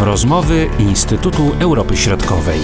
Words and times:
Rozmowy 0.00 0.70
Instytutu 0.78 1.42
Europy 1.60 1.96
Środkowej. 1.96 2.60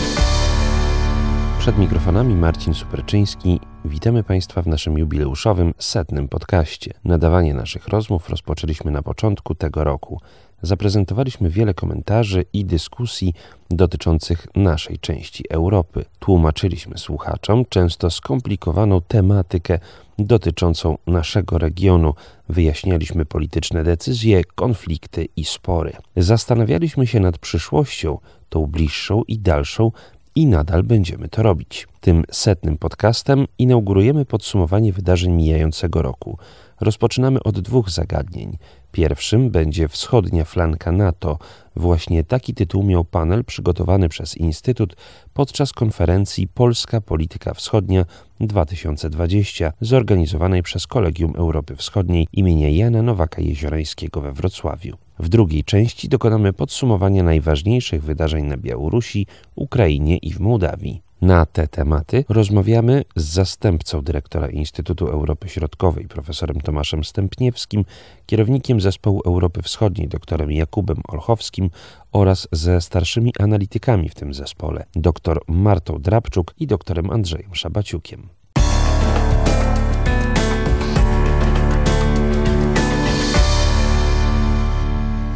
Przed 1.59 1.79
mikrofonami 1.79 2.35
Marcin 2.35 2.75
Superczyński. 2.75 3.61
Witamy 3.85 4.23
Państwa 4.23 4.63
w 4.63 4.67
naszym 4.67 4.99
jubileuszowym 4.99 5.75
setnym 5.79 6.29
podcaście. 6.29 6.93
Nadawanie 7.05 7.55
naszych 7.55 7.89
rozmów 7.89 8.31
rozpoczęliśmy 8.31 8.91
na 8.91 9.03
początku 9.03 9.55
tego 9.55 9.85
roku. 9.85 10.21
Zaprezentowaliśmy 10.63 11.51
wiele 11.51 11.75
komentarzy 11.75 12.45
i 12.53 12.65
dyskusji 12.65 13.35
dotyczących 13.71 14.47
naszej 14.57 14.99
części 14.99 15.45
Europy. 15.51 16.05
Tłumaczyliśmy 16.19 16.99
słuchaczom 16.99 17.65
często 17.69 18.11
skomplikowaną 18.11 19.01
tematykę 19.01 19.79
dotyczącą 20.19 20.99
naszego 21.07 21.59
regionu, 21.59 22.15
wyjaśnialiśmy 22.49 23.25
polityczne 23.25 23.85
decyzje, 23.85 24.45
konflikty 24.45 25.29
i 25.37 25.45
spory. 25.45 25.93
Zastanawialiśmy 26.17 27.07
się 27.07 27.21
nad 27.21 27.39
przyszłością, 27.39 28.19
tą 28.49 28.67
bliższą 28.67 29.23
i 29.29 29.39
dalszą, 29.39 29.93
i 30.35 30.47
nadal 30.47 30.83
będziemy 30.83 31.29
to 31.29 31.43
robić. 31.43 31.89
Tym 32.01 32.25
setnym 32.31 32.79
podcastem 32.79 33.47
inaugurujemy 33.59 34.25
podsumowanie 34.25 34.93
wydarzeń 34.93 35.33
mijającego 35.33 36.03
roku. 36.03 36.39
Rozpoczynamy 36.81 37.43
od 37.43 37.61
dwóch 37.61 37.91
zagadnień. 37.91 38.59
Pierwszym 38.93 39.51
będzie 39.51 39.89
wschodnia 39.89 40.45
flanka 40.45 40.93
NATO. 40.93 41.39
Właśnie 41.77 42.25
taki 42.25 42.55
tytuł 42.55 42.83
miał 42.83 43.05
panel 43.05 43.45
przygotowany 43.45 44.09
przez 44.09 44.37
Instytut 44.37 44.97
podczas 45.35 45.73
konferencji 45.73 46.49
Polska 46.49 47.01
Polityka 47.01 47.55
Wschodnia 47.55 48.05
2020, 48.41 49.73
zorganizowanej 49.81 50.63
przez 50.63 50.87
Kolegium 50.87 51.33
Europy 51.37 51.77
Wschodniej 51.77 52.29
imienia 52.33 52.69
Jana 52.69 53.03
Nowaka 53.03 53.43
Jeziorańskiego 53.43 54.21
we 54.21 54.33
Wrocławiu. 54.33 55.04
W 55.19 55.29
drugiej 55.29 55.65
części 55.65 56.09
dokonamy 56.09 56.53
podsumowania 56.53 57.23
najważniejszych 57.23 58.03
wydarzeń 58.03 58.45
na 58.45 58.57
Białorusi, 58.57 59.27
Ukrainie 59.55 60.17
i 60.17 60.33
w 60.33 60.41
Mołdawii. 60.41 61.03
Na 61.23 61.47
te 61.47 61.69
tematy 61.69 62.25
rozmawiamy 62.29 63.05
z 63.17 63.25
zastępcą 63.25 64.03
dyrektora 64.03 64.49
Instytutu 64.49 65.07
Europy 65.07 65.49
Środkowej, 65.49 66.09
profesorem 66.09 66.61
Tomaszem 66.61 67.05
Stępniewskim, 67.05 67.85
kierownikiem 68.27 68.81
zespołu 68.81 69.21
Europy 69.27 69.63
Wschodniej, 69.63 70.09
doktorem 70.09 70.53
Jakubem 70.53 71.01
Olchowskim 71.09 71.71
oraz 72.13 72.49
ze 72.53 72.81
starszymi 72.81 73.33
analitykami 73.39 74.09
w 74.09 74.15
tym 74.15 74.35
zespole, 74.35 74.85
dr 74.97 75.41
Martą 75.49 75.99
Drabczuk 75.99 76.55
i 76.59 76.67
doktorem 76.67 77.11
Andrzejem 77.11 77.55
Szabaciukiem. 77.55 78.29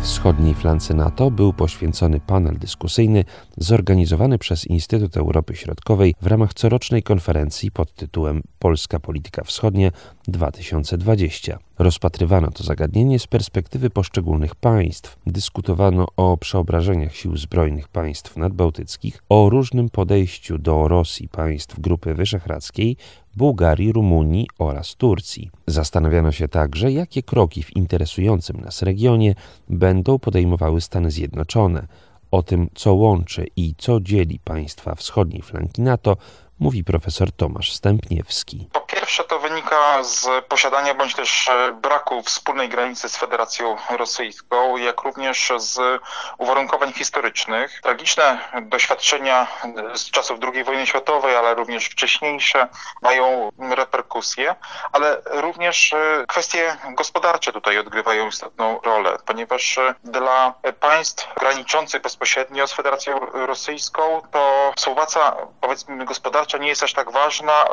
Wschodniej 0.02 0.54
flance 0.54 0.94
NATO 0.94 1.30
był 1.30 1.52
poświęcony 1.52 2.20
panel 2.20 2.58
dyskusyjny 2.58 3.24
zorganizowany 3.56 4.38
przez 4.38 4.66
Instytut 4.66 5.16
Europy 5.16 5.56
Środkowej 5.56 6.14
w 6.22 6.26
ramach 6.26 6.54
corocznej 6.54 7.02
konferencji 7.02 7.70
pod 7.70 7.94
tytułem 7.94 8.42
Polska 8.58 9.00
Polityka 9.00 9.44
Wschodnia 9.44 9.90
2020. 10.28 11.67
Rozpatrywano 11.78 12.50
to 12.50 12.64
zagadnienie 12.64 13.18
z 13.18 13.26
perspektywy 13.26 13.90
poszczególnych 13.90 14.54
państw. 14.54 15.16
Dyskutowano 15.26 16.06
o 16.16 16.36
przeobrażeniach 16.36 17.16
sił 17.16 17.36
zbrojnych 17.36 17.88
państw 17.88 18.36
nadbałtyckich, 18.36 19.22
o 19.28 19.48
różnym 19.50 19.88
podejściu 19.88 20.58
do 20.58 20.88
Rosji 20.88 21.28
państw 21.28 21.80
Grupy 21.80 22.14
Wyszehradzkiej, 22.14 22.96
Bułgarii, 23.36 23.92
Rumunii 23.92 24.46
oraz 24.58 24.94
Turcji. 24.94 25.50
Zastanawiano 25.66 26.32
się 26.32 26.48
także, 26.48 26.92
jakie 26.92 27.22
kroki 27.22 27.62
w 27.62 27.76
interesującym 27.76 28.60
nas 28.60 28.82
regionie 28.82 29.34
będą 29.68 30.18
podejmowały 30.18 30.80
Stany 30.80 31.10
Zjednoczone. 31.10 31.86
O 32.30 32.42
tym, 32.42 32.70
co 32.74 32.94
łączy 32.94 33.46
i 33.56 33.74
co 33.78 34.00
dzieli 34.00 34.38
państwa 34.44 34.94
wschodniej 34.94 35.42
flanki 35.42 35.82
NATO, 35.82 36.16
mówi 36.58 36.84
profesor 36.84 37.32
Tomasz 37.32 37.72
Stępniewski. 37.72 38.68
Po 38.72 38.80
pierwsze 38.80 39.24
to 39.24 39.38
wynika 39.38 39.57
z 40.02 40.44
posiadania 40.44 40.94
bądź 40.94 41.14
też 41.14 41.48
e, 41.48 41.72
braku 41.72 42.22
wspólnej 42.22 42.68
granicy 42.68 43.08
z 43.08 43.16
Federacją 43.16 43.76
Rosyjską, 43.90 44.76
jak 44.76 45.00
również 45.00 45.52
z 45.56 46.02
uwarunkowań 46.38 46.92
historycznych. 46.92 47.80
Tragiczne 47.82 48.38
doświadczenia 48.62 49.46
z 49.94 50.10
czasów 50.10 50.38
II 50.54 50.64
wojny 50.64 50.86
światowej, 50.86 51.36
ale 51.36 51.54
również 51.54 51.84
wcześniejsze 51.84 52.68
mają 53.02 53.50
reperkusje, 53.58 54.54
ale 54.92 55.22
również 55.26 55.92
e, 55.92 56.24
kwestie 56.28 56.76
gospodarcze 56.90 57.52
tutaj 57.52 57.78
odgrywają 57.78 58.28
istotną 58.28 58.80
rolę, 58.84 59.16
ponieważ 59.26 59.78
e, 59.78 59.94
dla 60.04 60.54
państw 60.80 61.34
graniczących 61.40 62.02
bezpośrednio 62.02 62.66
z 62.66 62.72
Federacją 62.72 63.20
Rosyjską 63.32 64.22
to 64.30 64.72
współpraca 64.76 65.36
powiedzmy 65.60 66.04
gospodarcza 66.04 66.58
nie 66.58 66.68
jest 66.68 66.82
aż 66.82 66.92
tak 66.92 67.10
ważna 67.10 67.64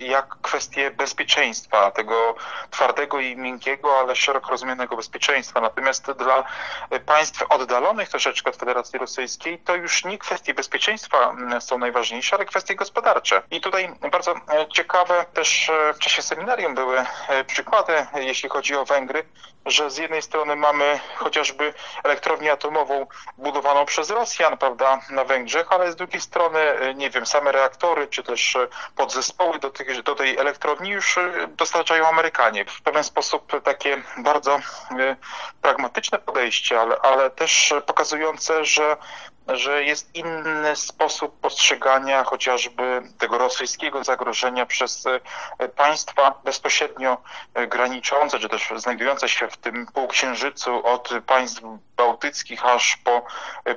jak 0.00 0.36
kwestie 0.42 0.90
bezpieczeństwa, 0.90 1.43
tego 1.94 2.34
twardego 2.70 3.20
i 3.20 3.36
miękkiego, 3.36 3.98
ale 3.98 4.16
szeroko 4.16 4.50
rozumianego 4.50 4.96
bezpieczeństwa. 4.96 5.60
Natomiast 5.60 6.12
dla 6.12 6.44
państw 7.06 7.42
oddalonych 7.48 8.08
troszeczkę 8.08 8.50
od 8.50 8.56
Federacji 8.56 8.98
Rosyjskiej 8.98 9.58
to 9.58 9.74
już 9.76 10.04
nie 10.04 10.18
kwestie 10.18 10.54
bezpieczeństwa 10.54 11.30
mm, 11.30 11.60
są 11.60 11.78
najważniejsze, 11.78 12.36
ale 12.36 12.44
kwestie 12.44 12.74
gospodarcze. 12.74 13.42
I 13.50 13.60
tutaj 13.60 13.88
bardzo 14.10 14.32
e, 14.32 14.66
ciekawe 14.68 15.24
też 15.34 15.68
e, 15.68 15.94
w 15.94 15.98
czasie 15.98 16.22
seminarium 16.22 16.74
były 16.74 17.04
e, 17.28 17.44
przykłady, 17.44 18.06
jeśli 18.14 18.48
chodzi 18.48 18.76
o 18.76 18.84
Węgry, 18.84 19.24
że 19.66 19.90
z 19.90 19.96
jednej 19.96 20.22
strony 20.22 20.56
mamy 20.56 21.00
chociażby 21.16 21.74
elektrownię 22.04 22.52
atomową 22.52 23.06
budowaną 23.38 23.84
przez 23.84 24.10
Rosjan, 24.10 24.56
prawda, 24.58 25.00
na 25.10 25.24
Węgrzech, 25.24 25.72
ale 25.72 25.92
z 25.92 25.96
drugiej 25.96 26.20
strony, 26.20 26.60
nie 26.94 27.10
wiem, 27.10 27.26
same 27.26 27.52
reaktory, 27.52 28.06
czy 28.06 28.22
też 28.22 28.56
e, 28.56 28.68
podzespoły 28.96 29.58
do, 29.58 29.70
tych, 29.70 30.02
do 30.02 30.14
tej 30.14 30.38
elektrowni 30.38 30.90
już 30.90 31.18
e, 31.18 31.32
dostarczają 31.48 32.08
Amerykanie. 32.08 32.64
W 32.64 32.82
pewien 32.82 33.04
sposób 33.04 33.62
takie 33.62 34.02
bardzo 34.18 34.60
e, 34.98 35.16
pragmatyczne 35.62 36.18
podejście, 36.18 36.80
ale, 36.80 36.96
ale 37.02 37.30
też 37.30 37.74
pokazujące, 37.86 38.64
że 38.64 38.96
że 39.48 39.84
jest 39.84 40.14
inny 40.16 40.76
sposób 40.76 41.40
postrzegania 41.40 42.24
chociażby 42.24 43.02
tego 43.18 43.38
rosyjskiego 43.38 44.04
zagrożenia 44.04 44.66
przez 44.66 45.04
państwa 45.76 46.40
bezpośrednio 46.44 47.16
graniczące, 47.68 48.38
czy 48.38 48.48
też 48.48 48.72
znajdujące 48.76 49.28
się 49.28 49.48
w 49.48 49.56
tym 49.56 49.86
półksiężycu 49.86 50.86
od 50.86 51.10
państw 51.26 51.62
bałtyckich 51.96 52.66
aż 52.66 52.96
po, 52.96 53.24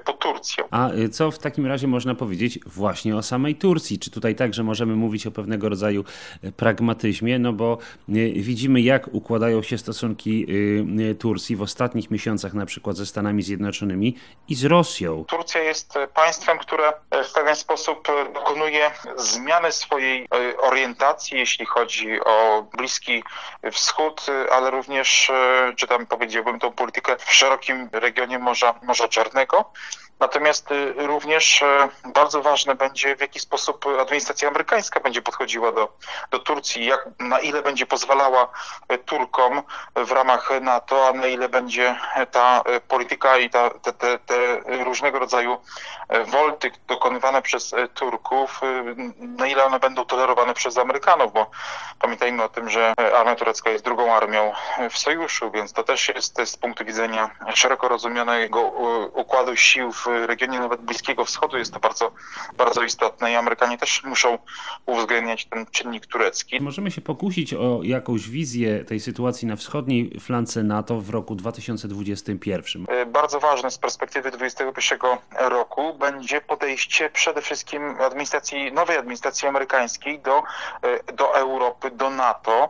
po 0.06 0.14
Turcję. 0.14 0.64
A 0.72 0.90
co 1.12 1.32
w 1.32 1.40
takim 1.40 1.66
razie 1.66 1.88
można 1.88 2.16
powiedzieć 2.16 2.60
właśnie 2.66 3.16
o 3.16 3.24
samej 3.24 3.56
Turcji? 3.56 4.00
Czy 4.00 4.12
tutaj 4.12 4.36
także 4.36 4.64
możemy 4.64 4.96
mówić 4.96 5.28
o 5.28 5.32
pewnego 5.32 5.70
rodzaju 5.70 6.04
e, 6.44 6.52
pragmatyzmie, 6.52 7.40
no 7.40 7.54
bo 7.54 7.78
e, 8.10 8.14
widzimy 8.30 8.82
jak 8.82 9.08
układają 9.14 9.64
się 9.64 9.78
stosunki 9.78 10.48
e, 11.12 11.16
Turcji 11.16 11.56
w 11.56 11.62
ostatnich 11.62 12.12
miesiącach 12.12 12.54
na 12.54 12.66
przykład 12.66 12.98
ze 12.98 13.06
Stanami 13.06 13.44
Zjednoczonymi 13.44 14.16
i 14.50 14.56
z 14.56 14.66
Rosją. 14.66 15.26
Turcja 15.26 15.57
jest 15.64 15.94
państwem, 16.14 16.58
które 16.58 16.94
w 17.12 17.34
pewien 17.34 17.56
sposób 17.56 18.08
dokonuje 18.34 18.92
zmiany 19.16 19.72
swojej 19.72 20.28
orientacji, 20.58 21.40
jeśli 21.40 21.66
chodzi 21.66 22.20
o 22.26 22.66
Bliski 22.78 23.24
Wschód, 23.72 24.26
ale 24.52 24.72
również, 24.72 25.32
czy 25.76 25.88
tam 25.88 26.06
powiedziałbym, 26.06 26.60
tą 26.60 26.72
politykę 26.72 27.16
w 27.18 27.34
szerokim 27.34 27.90
regionie 27.92 28.40
Morza, 28.40 28.80
Morza 28.84 29.08
Czarnego. 29.08 29.72
Natomiast 30.20 30.72
y, 30.72 30.94
również 30.98 31.62
y, 31.62 31.66
bardzo 32.14 32.42
ważne 32.42 32.76
będzie, 32.76 33.16
w 33.16 33.22
jaki 33.22 33.40
sposób 33.40 33.86
administracja 34.02 34.50
amerykańska 34.50 35.00
będzie 35.00 35.22
podchodziła 35.22 35.72
do, 35.72 35.94
do 36.32 36.40
Turcji, 36.40 36.86
jak, 36.86 37.10
na 37.20 37.40
ile 37.40 37.62
będzie 37.62 37.86
pozwalała 37.86 38.48
y, 38.94 38.98
Turkom 38.98 39.62
w 39.96 40.12
ramach 40.12 40.50
NATO, 40.62 41.08
a 41.08 41.14
na 41.14 41.28
ile 41.28 41.50
będzie 41.50 41.96
ta 42.32 42.64
polityka 42.88 43.38
i 43.38 43.50
ta, 43.50 43.70
te, 43.70 43.94
te, 43.94 44.20
te 44.20 44.62
różnego 44.84 45.20
rodzaju 45.20 45.58
wolty 46.26 46.72
dokonywane 46.88 47.42
przez 47.42 47.76
Turków, 47.94 48.62
na 49.20 49.48
ile 49.48 49.66
one 49.66 49.80
będą 49.80 50.06
tolerowane 50.06 50.54
przez 50.54 50.78
Amerykanów, 50.78 51.34
bo 51.34 51.52
pamiętajmy 52.00 52.44
o 52.44 52.50
tym, 52.50 52.70
że 52.70 52.94
armia 53.18 53.36
turecka 53.36 53.70
jest 53.70 53.84
drugą 53.86 54.14
armią 54.14 54.54
w 54.90 54.98
sojuszu, 54.98 55.52
więc 55.52 55.74
to 55.74 55.84
też 55.84 56.10
jest 56.10 56.42
z 56.46 56.58
punktu 56.58 56.86
widzenia 56.86 57.30
szeroko 57.54 57.88
rozumianego 57.88 58.62
układu 59.14 59.56
sił 59.56 59.92
w 59.92 60.07
regionie 60.08 60.60
nawet 60.60 60.82
Bliskiego 60.82 61.26
Wschodu 61.26 61.58
jest 61.58 61.74
to 61.74 61.80
bardzo, 61.80 62.12
bardzo 62.58 62.84
istotne 62.84 63.32
i 63.32 63.36
Amerykanie 63.36 63.78
też 63.78 64.04
muszą 64.04 64.38
uwzględniać 64.86 65.46
ten 65.46 65.66
czynnik 65.66 66.06
turecki. 66.06 66.62
Możemy 66.62 66.92
się 66.92 67.02
pokusić 67.02 67.54
o 67.54 67.80
jakąś 67.84 68.30
wizję 68.30 68.86
tej 68.86 69.00
sytuacji 69.00 69.48
na 69.48 69.56
wschodniej 69.56 70.20
flance 70.20 70.64
NATO 70.64 71.02
w 71.02 71.10
roku 71.10 71.36
2021. 71.36 72.86
E, 72.90 73.06
bardzo 73.06 73.40
ważne 73.40 73.72
z 73.72 73.78
perspektywy 73.78 74.32
2021 74.32 75.18
roku 75.50 75.94
będzie 75.94 76.42
podejście 76.42 77.10
przede 77.10 77.42
wszystkim 77.42 78.02
administracji, 78.02 78.72
nowej 78.72 78.98
administracji 78.98 79.48
amerykańskiej 79.48 80.20
do, 80.20 80.44
e, 80.82 81.14
do 81.14 81.36
Europy, 81.36 81.92
do 81.92 82.10
NATO. 82.10 82.70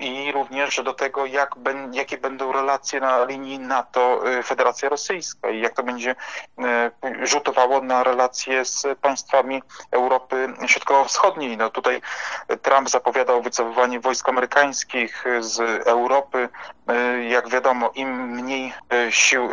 I 0.00 0.32
również 0.32 0.82
do 0.82 0.94
tego, 0.94 1.26
jak 1.26 1.56
ben, 1.56 1.94
jakie 1.94 2.18
będą 2.18 2.52
relacje 2.52 3.00
na 3.00 3.24
linii 3.24 3.58
NATO-Federacja 3.58 4.88
Rosyjska 4.88 5.50
i 5.50 5.60
jak 5.60 5.74
to 5.74 5.82
będzie 5.82 6.14
rzutowało 7.22 7.80
na 7.80 8.04
relacje 8.04 8.64
z 8.64 8.86
państwami 9.00 9.62
Europy 9.90 10.54
Środkowo-Wschodniej. 10.66 11.56
No 11.56 11.70
tutaj 11.70 12.02
Trump 12.62 12.90
zapowiadał 12.90 13.42
wycofywanie 13.42 14.00
wojsk 14.00 14.28
amerykańskich 14.28 15.24
z 15.40 15.60
Europy. 15.86 16.48
Jak 17.28 17.48
wiadomo, 17.48 17.90
im 17.94 18.28
mniej 18.28 18.72
sił 19.10 19.48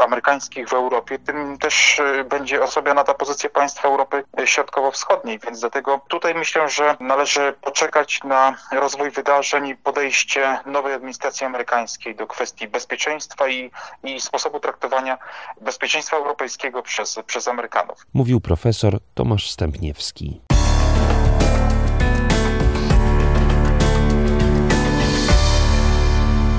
amerykańskich 0.00 0.68
w 0.68 0.72
Europie, 0.72 1.18
tym 1.18 1.58
też 1.58 2.00
będzie 2.24 2.62
osłabiona 2.62 3.04
ta 3.04 3.14
pozycja 3.14 3.50
państw 3.50 3.84
Europy 3.84 4.24
Środkowo-Wschodniej, 4.44 5.38
więc 5.38 5.60
dlatego 5.60 6.00
tutaj 6.08 6.34
myślę, 6.34 6.68
że 6.68 6.96
należy 7.00 7.54
poczekać 7.60 8.24
na 8.24 8.54
rozwój 8.72 9.10
wydarzeń 9.10 9.67
i 9.68 9.76
podejście 9.76 10.58
nowej 10.66 10.94
administracji 10.94 11.46
amerykańskiej 11.46 12.16
do 12.16 12.26
kwestii 12.26 12.68
bezpieczeństwa 12.68 13.48
i, 13.48 13.70
i 14.04 14.20
sposobu 14.20 14.60
traktowania 14.60 15.18
bezpieczeństwa 15.60 16.16
europejskiego 16.16 16.82
przez, 16.82 17.18
przez 17.26 17.48
Amerykanów. 17.48 18.06
Mówił 18.14 18.40
profesor 18.40 18.98
Tomasz 19.14 19.50
Stępniewski. 19.50 20.40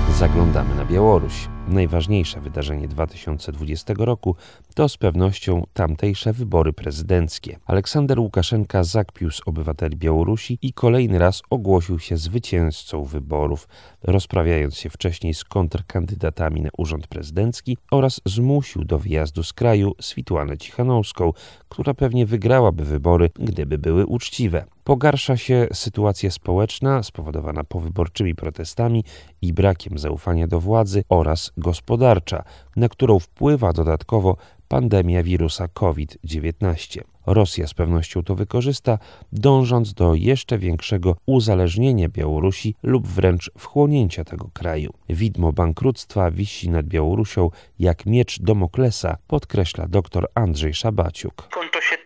Zaglądamy 0.10 0.76
Białoruś. 0.90 1.48
Najważniejsze 1.68 2.42
wydarzenie 2.42 2.88
2020 2.88 3.94
roku 3.98 4.36
to 4.76 4.90
z 4.90 4.98
pewnością 4.98 5.68
tamtejsze 5.74 6.34
wybory 6.34 6.74
prezydenckie. 6.74 7.60
Aleksander 7.66 8.20
Łukaszenka 8.20 8.84
zakpił 8.84 9.32
z 9.32 9.42
obywateli 9.46 9.98
Białorusi 9.98 10.58
i 10.62 10.74
kolejny 10.74 11.20
raz 11.20 11.42
ogłosił 11.50 12.00
się 12.00 12.18
zwycięzcą 12.18 13.04
wyborów, 13.04 13.68
rozprawiając 14.04 14.78
się 14.78 14.90
wcześniej 14.90 15.34
z 15.34 15.44
kontrkandydatami 15.44 16.62
na 16.62 16.70
urząd 16.78 17.08
prezydencki 17.08 17.78
oraz 17.92 18.22
zmusił 18.26 18.84
do 18.84 19.00
wyjazdu 19.00 19.44
z 19.44 19.54
kraju 19.54 19.94
Switłanę 20.02 20.58
Cichanowską, 20.58 21.34
która 21.70 21.94
pewnie 21.94 22.26
wygrałaby 22.26 22.86
wybory, 22.86 23.30
gdyby 23.36 23.78
były 23.78 24.06
uczciwe. 24.06 24.66
Pogarsza 24.90 25.38
się 25.38 25.68
sytuacja 25.74 26.32
społeczna 26.32 27.04
spowodowana 27.04 27.64
powyborczymi 27.64 28.36
protestami 28.36 29.04
i 29.42 29.54
brakiem 29.54 29.98
zaufania 29.98 30.48
do 30.48 30.60
władzy 30.60 31.04
oraz 31.10 31.52
gospodarcza, 31.58 32.44
na 32.76 32.90
którą 32.90 33.20
wpływa 33.20 33.74
dodatkowo 33.74 34.38
pandemia 34.70 35.24
wirusa 35.24 35.68
COVID-19. 35.68 37.02
Rosja 37.26 37.68
z 37.68 37.74
pewnością 37.74 38.24
to 38.24 38.36
wykorzysta, 38.36 38.98
dążąc 39.32 39.94
do 39.94 40.16
jeszcze 40.16 40.58
większego 40.58 41.16
uzależnienia 41.26 42.10
Białorusi 42.10 42.76
lub 42.84 43.08
wręcz 43.08 43.52
wchłonięcia 43.58 44.24
tego 44.24 44.50
kraju. 44.54 44.94
Widmo 45.10 45.52
bankructwa 45.52 46.32
wisi 46.32 46.70
nad 46.70 46.86
Białorusią 46.86 47.50
jak 47.80 48.06
miecz 48.06 48.42
Domoklesa, 48.42 49.18
podkreśla 49.28 49.88
dr 49.88 50.28
Andrzej 50.36 50.74
Szabaciuk. 50.74 51.48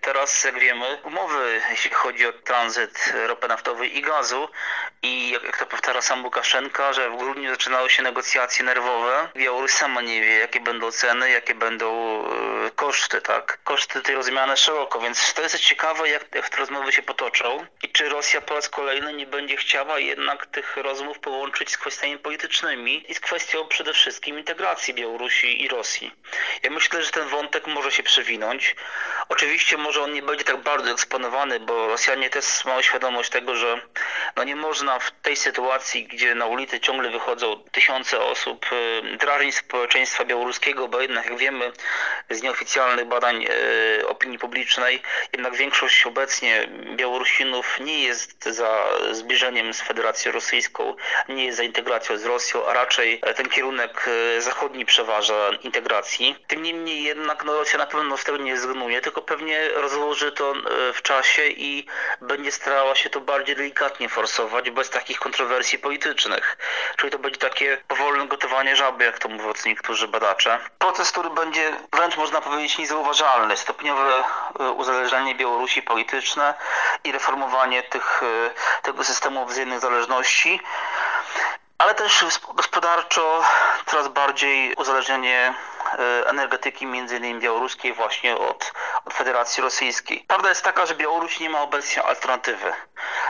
Teraz, 0.01 0.43
jak 0.43 0.59
wiemy, 0.59 0.85
umowy, 1.05 1.59
jeśli 1.71 1.91
chodzi 1.91 2.25
o 2.25 2.31
tranzyt 2.45 3.13
ropy 3.27 3.47
naftowej 3.47 3.97
i 3.97 4.01
gazu 4.01 4.47
i 5.03 5.29
jak 5.29 5.57
to 5.57 5.65
powtarza 5.65 6.01
sam 6.01 6.23
Łukaszenka, 6.23 6.93
że 6.93 7.09
w 7.09 7.17
grudniu 7.17 7.49
zaczynały 7.49 7.89
się 7.89 8.03
negocjacje 8.03 8.65
nerwowe. 8.65 9.29
Białoruś 9.35 9.71
sama 9.71 10.01
nie 10.01 10.21
wie, 10.21 10.33
jakie 10.33 10.59
będą 10.59 10.91
ceny, 10.91 11.29
jakie 11.29 11.55
będą 11.55 12.21
e, 12.25 12.71
koszty, 12.71 13.21
tak? 13.21 13.59
Koszty 13.63 14.01
tej 14.01 14.15
rozmiany 14.15 14.57
szeroko, 14.57 14.99
więc 14.99 15.33
to 15.33 15.41
jest 15.41 15.59
ciekawe, 15.59 16.09
jak, 16.09 16.35
jak 16.35 16.49
te 16.49 16.57
rozmowy 16.57 16.91
się 16.91 17.01
potoczą 17.01 17.65
i 17.83 17.89
czy 17.89 18.09
Rosja 18.09 18.41
po 18.41 18.55
raz 18.55 18.69
kolejny 18.69 19.13
nie 19.13 19.25
będzie 19.25 19.57
chciała 19.57 19.99
jednak 19.99 20.45
tych 20.45 20.77
rozmów 20.77 21.19
połączyć 21.19 21.71
z 21.71 21.77
kwestiami 21.77 22.17
politycznymi 22.17 23.11
i 23.11 23.15
z 23.15 23.19
kwestią 23.19 23.67
przede 23.67 23.93
wszystkim 23.93 24.37
integracji 24.39 24.93
Białorusi 24.93 25.63
i 25.63 25.67
Rosji. 25.67 26.11
Ja 26.63 26.69
myślę, 26.69 27.03
że 27.03 27.11
ten 27.11 27.27
wątek 27.27 27.67
może 27.67 27.91
się 27.91 28.03
przewinąć. 28.03 28.75
Oczywiście 29.29 29.77
może 29.77 30.01
on 30.01 30.13
nie 30.13 30.21
będzie 30.21 30.43
tak 30.43 30.57
bardzo 30.57 30.91
eksponowany, 30.91 31.59
bo 31.59 31.87
Rosjanie 31.87 32.29
też 32.29 32.65
mają 32.65 32.81
świadomość 32.81 33.29
tego, 33.29 33.55
że 33.55 33.81
no 34.35 34.43
nie 34.43 34.55
można 34.55 34.99
w 34.99 35.11
tej 35.11 35.35
sytuacji, 35.35 36.07
gdzie 36.07 36.35
na 36.35 36.45
ulicy 36.45 36.79
ciągle 36.79 37.09
wychodzą 37.09 37.63
tysiące 37.71 38.19
osób, 38.19 38.65
y, 39.13 39.17
drażnić 39.17 39.55
społeczeństwa 39.55 40.25
białoruskiego, 40.25 40.87
bo 40.87 41.01
jednak 41.01 41.25
jak 41.25 41.37
wiemy 41.37 41.71
z 42.29 42.41
nieoficjalnych 42.41 43.05
badań 43.05 43.45
y, 43.99 44.07
opinii 44.07 44.39
publicznej, 44.39 45.01
jednak 45.33 45.55
większość 45.55 46.05
obecnie 46.05 46.67
Białorusinów 46.95 47.79
nie 47.79 48.03
jest 48.03 48.45
za 48.45 48.85
zbliżeniem 49.11 49.73
z 49.73 49.81
Federacją 49.81 50.31
Rosyjską, 50.31 50.95
nie 51.29 51.45
jest 51.45 51.57
za 51.57 51.63
integracją 51.63 52.17
z 52.17 52.25
Rosją, 52.25 52.65
a 52.65 52.73
raczej 52.73 53.21
ten 53.35 53.49
kierunek 53.49 54.07
y, 54.37 54.41
zachodni 54.41 54.85
przeważa 54.85 55.49
integracji. 55.63 56.35
Tym 56.47 56.63
niemniej 56.63 57.03
jednak 57.03 57.43
no, 57.43 57.53
Rosja 57.53 57.79
na 57.79 57.85
pewno 57.85 58.17
z 58.17 58.23
tego 58.23 58.37
nie 58.37 58.57
zrezygnuje, 58.57 59.01
tylko 59.13 59.27
pewnie 59.27 59.69
rozłoży 59.69 60.31
to 60.31 60.53
w 60.93 61.01
czasie 61.01 61.45
i 61.47 61.85
będzie 62.21 62.51
starała 62.51 62.95
się 62.95 63.09
to 63.09 63.21
bardziej 63.21 63.55
delikatnie 63.55 64.09
forsować, 64.09 64.69
bez 64.69 64.89
takich 64.89 65.19
kontrowersji 65.19 65.79
politycznych. 65.79 66.57
Czyli 66.97 67.11
to 67.11 67.19
będzie 67.19 67.39
takie 67.39 67.77
powolne 67.87 68.27
gotowanie 68.27 68.75
żaby, 68.75 69.03
jak 69.03 69.19
to 69.19 69.29
mówią 69.29 69.53
niektórzy 69.65 70.07
badacze. 70.07 70.59
Proces, 70.79 71.11
który 71.11 71.29
będzie 71.29 71.73
wręcz 71.91 72.17
można 72.17 72.41
powiedzieć 72.41 72.77
niezauważalny. 72.77 73.57
Stopniowe 73.57 74.23
e, 74.59 74.71
uzależnienie 74.71 75.35
Białorusi 75.35 75.81
polityczne 75.81 76.53
i 77.03 77.11
reformowanie 77.11 77.83
tych, 77.83 78.23
e, 78.23 78.49
tego 78.81 79.03
systemu 79.03 79.45
wzajemnych 79.45 79.79
zależności 79.79 80.59
ale 81.83 81.95
też 81.95 82.25
gospodarczo 82.53 83.41
coraz 83.85 84.07
bardziej 84.07 84.73
uzależnienie 84.75 85.53
e, 85.99 86.27
energetyki, 86.27 86.85
między 86.85 87.17
innymi 87.17 87.39
białoruskiej, 87.39 87.93
właśnie 87.93 88.37
od 88.37 88.73
Federacji 89.13 89.63
Rosyjskiej. 89.63 90.25
Prawda 90.27 90.49
jest 90.49 90.63
taka, 90.63 90.85
że 90.85 90.95
Białoruś 90.95 91.39
nie 91.39 91.49
ma 91.49 91.61
obecnie 91.61 92.03
alternatywy. 92.03 92.73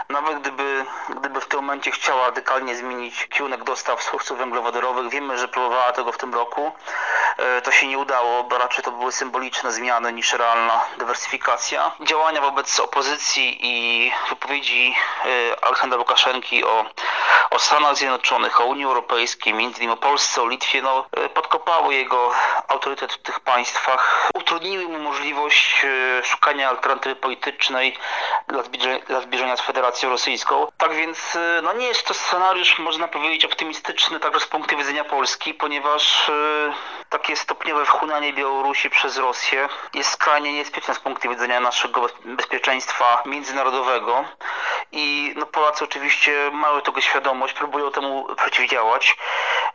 Nawet 0.09 0.39
gdyby, 0.39 0.85
gdyby 1.09 1.41
w 1.41 1.45
tym 1.45 1.59
momencie 1.59 1.91
chciała 1.91 2.25
radykalnie 2.25 2.75
zmienić 2.75 3.27
kierunek 3.27 3.63
dostaw 3.63 4.03
surowców 4.03 4.37
węglowodorowych, 4.37 5.09
wiemy, 5.09 5.37
że 5.37 5.47
próbowała 5.47 5.91
tego 5.91 6.11
w 6.11 6.17
tym 6.17 6.33
roku, 6.33 6.71
e, 7.37 7.61
to 7.61 7.71
się 7.71 7.87
nie 7.87 7.97
udało, 7.97 8.43
bo 8.43 8.57
raczej 8.57 8.83
to 8.83 8.91
były 8.91 9.11
symboliczne 9.11 9.71
zmiany 9.71 10.13
niż 10.13 10.33
realna 10.33 10.85
dywersyfikacja. 10.97 11.91
Działania 12.01 12.41
wobec 12.41 12.79
opozycji 12.79 13.57
i 13.61 14.11
wypowiedzi 14.29 14.95
e, 15.25 15.65
Aleksandra 15.65 15.99
Łukaszenki 15.99 16.63
o, 16.63 16.85
o 17.53 17.59
Stanach 17.59 17.95
Zjednoczonych, 17.95 18.61
o 18.61 18.65
Unii 18.65 18.85
Europejskiej, 18.85 19.53
między 19.53 19.77
innymi 19.77 19.93
o 19.93 19.97
Polsce, 19.97 20.41
o 20.41 20.47
Litwie, 20.47 20.81
no, 20.81 21.05
e, 21.11 21.29
podkopały 21.29 21.95
jego 21.95 22.31
autorytet 22.67 23.13
w 23.13 23.17
tych 23.17 23.39
państwach, 23.39 24.29
utrudniły 24.35 24.87
mu 24.87 24.99
możliwość 24.99 25.85
szukania 26.23 26.69
alternatywy 26.69 27.15
politycznej 27.15 27.97
dla 28.47 28.63
zbliżenia, 28.63 28.99
dla 28.99 29.21
zbliżenia 29.21 29.57
z 29.57 29.61
Federacją 29.61 30.09
Rosyjską. 30.09 30.67
Tak 30.77 30.95
więc 30.95 31.37
no 31.63 31.73
nie 31.73 31.87
jest 31.87 32.07
to 32.07 32.13
scenariusz, 32.13 32.79
można 32.79 33.07
powiedzieć, 33.07 33.45
optymistyczny 33.45 34.19
także 34.19 34.39
z 34.39 34.47
punktu 34.47 34.77
widzenia 34.77 35.03
Polski, 35.03 35.53
ponieważ 35.53 36.31
takie 37.09 37.35
stopniowe 37.35 37.85
wchłanianie 37.85 38.33
Białorusi 38.33 38.89
przez 38.89 39.17
Rosję 39.17 39.69
jest 39.93 40.11
skrajnie 40.11 40.53
niebezpieczne 40.53 40.95
z 40.95 40.99
punktu 40.99 41.29
widzenia 41.29 41.59
naszego 41.59 42.09
bezpieczeństwa 42.25 43.23
międzynarodowego 43.25 44.25
i 44.93 45.33
no, 45.35 45.45
Polacy 45.45 45.83
oczywiście 45.83 46.51
mają 46.51 46.81
tego 46.81 47.01
świadomość, 47.01 47.53
próbują 47.53 47.91
temu 47.91 48.27
przeciwdziałać. 48.35 49.17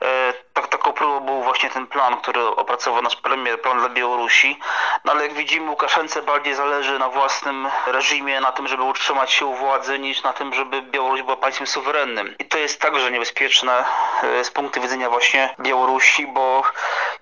E, 0.02 0.32
tak, 0.52 0.66
taką 0.66 0.92
próbą 0.92 1.20
był 1.20 1.42
właśnie 1.42 1.70
ten 1.70 1.86
plan, 1.86 2.16
który 2.16 2.46
opracował 2.46 3.02
nasz 3.02 3.16
premier, 3.16 3.60
plan 3.60 3.78
dla 3.78 3.88
Białorusi. 3.88 4.58
No 5.04 5.12
ale 5.12 5.22
jak 5.22 5.34
widzimy, 5.34 5.70
Łukaszence 5.70 6.22
bardziej 6.22 6.54
zależy 6.54 6.98
na 6.98 7.08
własnym 7.08 7.68
reżimie, 7.86 8.40
na 8.40 8.52
tym, 8.52 8.68
żeby 8.68 8.82
utrzymać 8.82 9.32
się 9.32 9.46
u 9.46 9.54
władzy, 9.54 9.98
niż 9.98 10.22
na 10.22 10.32
tym, 10.32 10.54
żeby 10.54 10.82
Białoruś 10.82 11.22
była 11.22 11.36
państwem 11.36 11.66
suwerennym. 11.66 12.34
I 12.38 12.44
to 12.44 12.58
jest 12.58 12.80
także 12.80 13.10
niebezpieczne 13.10 13.84
e, 14.22 14.44
z 14.44 14.50
punktu 14.50 14.80
widzenia 14.80 15.10
właśnie 15.10 15.54
Białorusi, 15.60 16.26
bo 16.26 16.62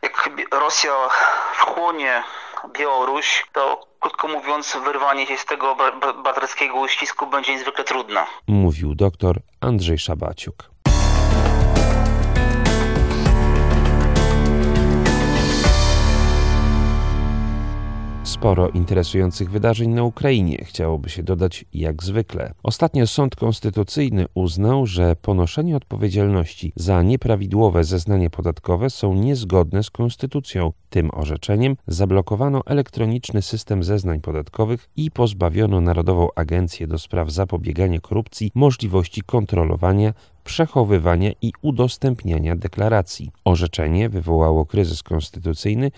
jak 0.02 0.30
Rosja 0.50 0.94
wchłonie 1.52 2.22
Białoruś, 2.78 3.46
to 3.52 3.86
krótko 4.00 4.28
mówiąc, 4.28 4.76
wyrwanie 4.84 5.26
się 5.26 5.36
z 5.36 5.44
tego 5.44 5.76
baterskiego 6.24 6.74
uścisku 6.74 7.26
będzie 7.26 7.52
niezwykle 7.52 7.84
trudne. 7.84 8.26
Mówił 8.46 8.94
doktor 8.94 9.36
Andrzej 9.60 9.98
Szabaciuk. 9.98 10.70
Sporo 18.46 18.68
interesujących 18.68 19.50
wydarzeń 19.50 19.90
na 19.90 20.04
Ukrainie, 20.04 20.64
chciałoby 20.64 21.08
się 21.08 21.22
dodać 21.22 21.64
jak 21.72 22.02
zwykle. 22.02 22.54
Ostatnio 22.62 23.06
Sąd 23.06 23.36
Konstytucyjny 23.36 24.26
uznał, 24.34 24.86
że 24.86 25.16
ponoszenie 25.16 25.76
odpowiedzialności 25.76 26.72
za 26.76 27.02
nieprawidłowe 27.02 27.84
zeznania 27.84 28.30
podatkowe 28.30 28.90
są 28.90 29.14
niezgodne 29.14 29.82
z 29.82 29.90
konstytucją. 29.90 30.72
Tym 30.90 31.10
orzeczeniem 31.14 31.76
zablokowano 31.86 32.62
elektroniczny 32.66 33.42
system 33.42 33.82
zeznań 33.82 34.20
podatkowych 34.20 34.88
i 34.96 35.10
pozbawiono 35.10 35.80
Narodową 35.80 36.28
Agencję 36.34 36.86
do 36.86 36.98
Spraw 36.98 37.30
Zapobiegania 37.30 38.00
Korupcji 38.00 38.50
możliwości 38.54 39.22
kontrolowania 39.22 40.12
przechowywania 40.46 41.30
i 41.42 41.52
udostępniania 41.62 42.56
deklaracji. 42.56 43.30
Orzeczenie 43.44 44.08
wywołało 44.08 44.66
kryzys 44.66 45.02
konstytucyjny 45.02 45.90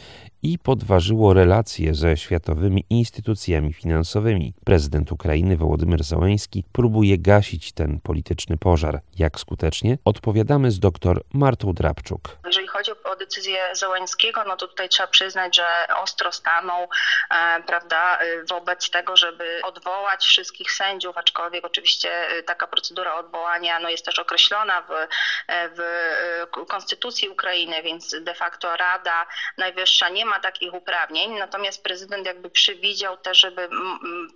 i 0.43 0.59
podważyło 0.59 1.35
relacje 1.35 1.95
ze 1.95 2.17
światowymi 2.17 2.85
instytucjami 2.91 3.73
finansowymi. 3.73 4.55
Prezydent 4.65 5.13
Ukrainy 5.13 5.57
Wołodymyr 5.57 6.05
Załański 6.05 6.65
próbuje 6.73 7.19
gasić 7.19 7.73
ten 7.73 8.01
polityczny 8.01 8.57
pożar. 8.57 9.01
Jak 9.19 9.41
skutecznie? 9.41 9.99
Odpowiadamy 10.05 10.71
z 10.71 10.79
dr 10.79 11.23
Martą 11.33 11.73
Drabczuk. 11.73 12.39
Chodzi 12.69 12.93
o 13.05 13.17
decyzję 13.17 13.69
Załańskiego, 13.73 14.45
no 14.45 14.57
to 14.57 14.69
tutaj 14.69 14.89
trzeba 14.89 15.07
przyznać, 15.07 15.57
że 15.57 15.67
ostro 15.97 16.33
stanął 16.33 16.89
e, 17.31 17.63
prawda, 17.67 18.19
e, 18.19 18.45
wobec 18.45 18.91
tego, 18.91 19.17
żeby 19.17 19.61
odwołać 19.63 20.25
wszystkich 20.25 20.73
sędziów, 20.73 21.17
aczkolwiek 21.17 21.65
oczywiście 21.65 22.29
e, 22.29 22.43
taka 22.43 22.67
procedura 22.67 23.15
odwołania 23.15 23.81
no, 23.81 23.89
jest 23.89 24.05
też 24.05 24.19
określona 24.19 24.83
w, 24.89 25.09
w 25.49 26.67
konstytucji 26.69 27.29
Ukrainy, 27.29 27.83
więc 27.83 28.15
de 28.21 28.35
facto 28.35 28.77
Rada 28.77 29.27
Najwyższa 29.57 30.09
nie 30.09 30.25
ma 30.25 30.41
takich 30.41 30.75
uprawnień, 30.75 31.39
natomiast 31.39 31.83
prezydent 31.83 32.27
jakby 32.27 32.51
przewidział 32.51 33.17
też, 33.17 33.39
żeby 33.39 33.69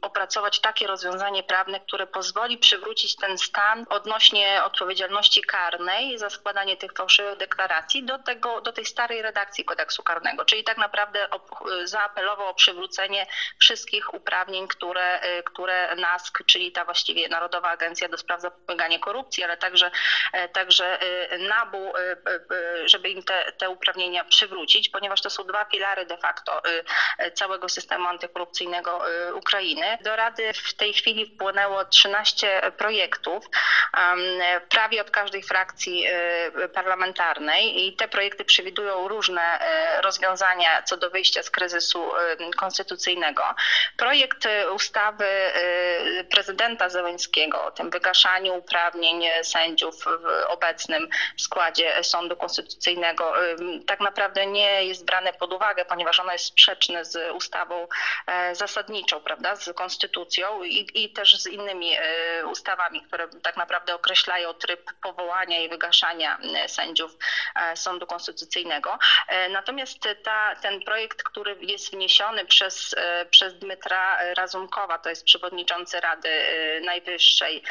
opracować 0.03 0.61
takie 0.61 0.87
rozwiązanie 0.87 1.43
prawne, 1.43 1.81
które 1.81 2.07
pozwoli 2.07 2.59
przywrócić 2.59 3.17
ten 3.17 3.39
stan 3.39 3.87
odnośnie 3.89 4.65
odpowiedzialności 4.65 5.43
karnej 5.43 6.19
za 6.19 6.31
składanie 6.31 6.77
tych 6.77 6.93
fałszywych 6.93 7.39
deklaracji 7.39 8.05
do, 8.05 8.19
tego, 8.23 8.61
do 8.61 8.73
tej 8.73 8.85
starej 8.85 9.23
redakcji 9.23 9.64
kodeksu 9.64 10.02
karnego, 10.02 10.45
czyli 10.45 10.64
tak 10.64 10.79
naprawdę 10.79 11.29
zaapelował 11.85 12.49
o 12.49 12.55
przywrócenie 12.55 13.26
wszystkich 13.59 14.14
uprawnień, 14.14 14.69
które, 14.69 15.21
y, 15.38 15.43
które 15.43 15.97
NASK, 15.97 16.43
czyli 16.47 16.73
ta 16.73 16.85
właściwie 16.85 17.29
Narodowa 17.29 17.71
Agencja 17.71 18.09
do 18.09 18.19
Spraw 18.19 18.41
Zapobiegania 18.41 18.99
Korupcji, 18.99 19.45
ale 19.45 19.57
także, 19.57 19.91
e, 20.33 20.49
także 20.49 21.02
y, 21.33 21.38
NABU, 21.38 21.93
y, 21.97 22.88
żeby 22.88 23.09
im 23.09 23.23
te, 23.23 23.52
te 23.52 23.71
uprawnienia 23.71 24.25
przywrócić, 24.25 24.88
ponieważ 24.88 25.23
to 25.23 25.31
są 25.31 25.45
dwa 25.45 25.64
filary 25.64 26.07
de 26.07 26.17
facto 26.17 26.62
całego 27.35 27.69
systemu 27.69 28.09
antykorupcyjnego 28.09 29.05
Ukrainy. 29.35 29.99
Do 30.00 30.17
Rady 30.17 30.52
w 30.52 30.75
tej 30.75 30.95
chwili 30.95 31.26
wpłynęło 31.26 31.85
13 31.85 32.73
projektów, 32.79 33.45
prawie 34.69 35.00
od 35.00 35.11
każdej 35.11 35.43
frakcji 35.43 36.07
parlamentarnej 36.75 37.87
i 37.87 37.97
te 37.97 38.09
projekty 38.12 38.45
przewidują 38.45 39.09
różne 39.09 39.59
rozwiązania 40.02 40.83
co 40.83 40.97
do 40.97 41.11
wyjścia 41.11 41.42
z 41.42 41.50
kryzysu 41.50 42.11
konstytucyjnego. 42.57 43.42
Projekt 43.97 44.49
ustawy 44.75 45.26
prezydenta 46.52 46.88
Zełenskiego 46.88 47.64
o 47.64 47.71
tym 47.71 47.90
wygaszaniu 47.90 48.59
uprawnień 48.59 49.25
sędziów 49.42 50.04
w 50.04 50.47
obecnym 50.49 51.09
składzie 51.37 52.04
Sądu 52.04 52.37
Konstytucyjnego 52.37 53.32
tak 53.87 54.00
naprawdę 54.00 54.47
nie 54.47 54.85
jest 54.85 55.04
brane 55.04 55.32
pod 55.32 55.52
uwagę, 55.52 55.85
ponieważ 55.85 56.21
ono 56.21 56.32
jest 56.32 56.44
sprzeczne 56.44 57.04
z 57.04 57.35
ustawą 57.35 57.88
e, 58.26 58.54
zasadniczą, 58.54 59.21
prawda, 59.21 59.56
z 59.56 59.73
konstytucją 59.73 60.64
i, 60.64 60.88
i 60.94 61.12
też 61.12 61.40
z 61.40 61.47
innymi 61.47 61.92
e, 61.94 62.47
ustawami, 62.47 63.02
które 63.02 63.28
tak 63.42 63.56
naprawdę 63.56 63.94
określają 63.94 64.54
tryb 64.54 64.92
powołania 65.02 65.61
i 65.61 65.68
wygaszania 65.68 66.38
sędziów 66.66 67.16
e, 67.54 67.76
Sądu 67.76 68.06
Konstytucyjnego. 68.06 68.99
Natomiast 69.50 70.09
ta, 70.23 70.56
ten 70.56 70.80
projekt, 70.80 71.23
który 71.23 71.56
jest 71.61 71.92
wniesiony 71.92 72.44
przez, 72.44 72.94
przez 73.30 73.59
Dmytra 73.59 74.18
Razumkowa, 74.35 74.99
to 74.99 75.09
jest 75.09 75.25
przewodniczący 75.25 76.00
Rady 76.00 76.41
Najwyższej, 76.82 77.62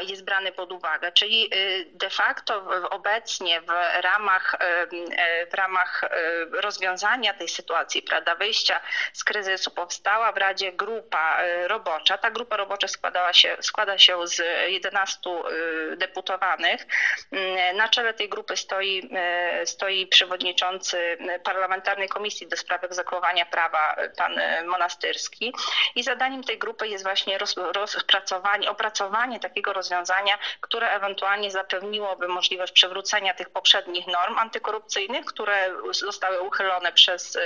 jest 0.00 0.24
brany 0.24 0.52
pod 0.52 0.72
uwagę, 0.72 1.12
czyli 1.12 1.50
de 1.86 2.10
facto 2.10 2.62
obecnie 2.90 3.60
w 3.60 3.70
ramach, 4.00 4.56
w 5.50 5.54
ramach 5.54 6.04
rozwiązania 6.52 7.34
tej 7.34 7.48
sytuacji, 7.48 8.02
prawda, 8.02 8.34
wyjścia 8.34 8.80
z 9.12 9.24
kryzysu 9.24 9.70
powstała 9.70 10.32
w 10.32 10.36
Radzie 10.36 10.72
grupa 10.72 11.38
robocza. 11.66 12.18
Ta 12.18 12.30
grupa 12.30 12.56
robocza 12.56 12.88
składała 12.88 13.32
się, 13.32 13.56
składa 13.60 13.98
się 13.98 14.26
z 14.26 14.42
11 14.68 15.30
deputowanych. 15.96 16.86
Na 17.74 17.88
czele 17.88 18.14
tej 18.14 18.28
grupy 18.28 18.56
stoi, 18.56 19.10
stoi 19.64 20.06
przewodniczący 20.06 21.18
Parlamentarnej 21.44 22.08
Komisji 22.08 22.48
do 22.48 22.56
Spraw 22.56 22.84
Egzekwowania 22.84 23.46
Prawa, 23.46 23.96
pan 24.16 24.40
Monastyrski. 24.66 25.54
I 25.94 26.02
zadaniem 26.02 26.44
tej 26.44 26.58
grupy 26.58 26.88
jest 26.88 27.04
właśnie 27.04 27.38
opracowanie 28.70 29.40
takiego 29.40 29.72
rozwiązania, 29.72 30.38
które 30.60 30.90
ewentualnie 30.90 31.50
zapewniłoby 31.50 32.28
możliwość 32.28 32.72
przywrócenia 32.72 33.34
tych 33.34 33.50
poprzednich 33.50 34.06
norm 34.06 34.38
antykorupcyjnych, 34.38 35.24
które 35.24 35.54
zostały 35.92 36.40
uchylone 36.40 36.92
przez, 36.92 37.38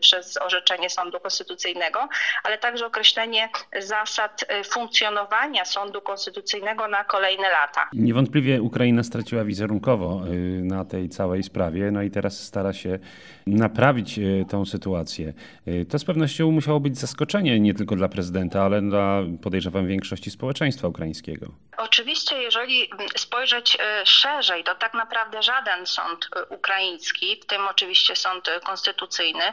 przez 0.00 0.36
orzeczenie 0.36 0.90
Sądu 0.90 1.20
Konstytucyjnego, 1.20 2.08
ale 2.44 2.58
także 2.58 2.86
określenie 2.86 3.48
zasad 3.78 4.44
funkcjonowania 4.64 5.64
Sądu 5.64 6.00
Konstytucyjnego 6.00 6.88
na 6.88 7.04
kolejne 7.04 7.50
lata. 7.50 7.88
Niewątpliwie 7.92 8.62
Ukraina 8.62 9.02
straciła 9.02 9.44
wizerunkowo 9.44 10.22
y, 10.26 10.30
na 10.64 10.84
tej 10.84 11.08
całej 11.08 11.42
sprawie, 11.42 11.90
no 11.90 12.02
i 12.02 12.10
teraz 12.10 12.44
stara 12.44 12.72
się 12.72 12.98
naprawić 13.46 14.18
y, 14.18 14.44
tą 14.48 14.64
sytuację. 14.64 15.34
Y, 15.68 15.86
to 15.88 15.98
z 15.98 16.04
pewnością 16.04 16.50
musiało 16.50 16.80
być 16.80 16.98
zaskoczenie 16.98 17.60
nie 17.60 17.74
tylko 17.74 17.96
dla 17.96 18.08
prezydenta, 18.08 18.62
ale 18.62 18.82
dla 18.82 19.22
podejrzewam 19.42 19.86
większości 19.86 20.30
społeczeństwa 20.30 20.88
ukraińskiego. 20.88 21.52
Oczywiście, 21.84 22.42
jeżeli 22.42 22.90
spojrzeć 23.16 23.78
szerzej, 24.04 24.64
to 24.64 24.74
tak 24.74 24.94
naprawdę 24.94 25.42
żaden 25.42 25.86
sąd 25.86 26.28
ukraiński, 26.48 27.40
w 27.42 27.46
tym 27.46 27.68
oczywiście 27.68 28.16
sąd 28.16 28.50
konstytucyjny, 28.64 29.52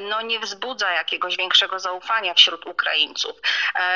no 0.00 0.22
nie 0.22 0.40
wzbudza 0.40 0.90
jakiegoś 0.90 1.36
większego 1.36 1.78
zaufania 1.78 2.34
wśród 2.34 2.66
Ukraińców. 2.66 3.36